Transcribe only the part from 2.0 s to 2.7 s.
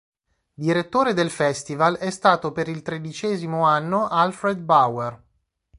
stato per